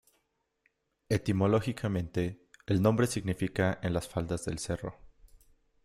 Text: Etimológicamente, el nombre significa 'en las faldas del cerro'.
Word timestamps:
Etimológicamente, 1.09 2.41
el 2.65 2.81
nombre 2.81 3.05
significa 3.05 3.77
'en 3.83 3.93
las 3.93 4.07
faldas 4.07 4.43
del 4.45 4.57
cerro'. 4.57 4.97